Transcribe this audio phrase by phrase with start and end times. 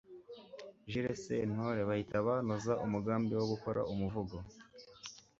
[0.89, 4.37] Jules Sentore bahita banoza umugambi wo gukora umuvugo.